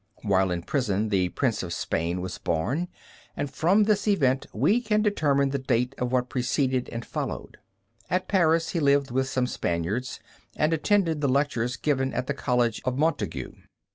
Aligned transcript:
While 0.23 0.49
in 0.49 0.63
prison, 0.63 1.09
the 1.09 1.29
Prince 1.29 1.61
of 1.61 1.73
Spain 1.73 2.21
was 2.21 2.39
born, 2.39 2.87
and 3.37 3.53
from 3.53 3.83
this 3.83 4.07
event 4.07 4.47
we 4.51 4.81
can 4.81 5.03
determine 5.03 5.51
the 5.51 5.59
date 5.59 5.93
of 5.99 6.11
what 6.11 6.27
preceded 6.27 6.89
and 6.89 7.05
followed. 7.05 7.57
At 8.09 8.27
Paris 8.27 8.69
he 8.69 8.79
lived 8.79 9.11
with 9.11 9.29
some 9.29 9.45
Spaniards, 9.45 10.19
and 10.55 10.73
attended 10.73 11.21
the 11.21 11.27
lectures 11.29 11.77
given 11.77 12.15
at 12.15 12.25
the 12.25 12.33
College 12.33 12.81
of 12.83 12.97
Montaigu. 12.97 13.53